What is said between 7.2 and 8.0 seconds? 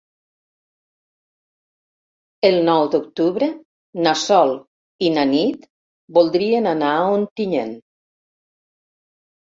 Ontinyent.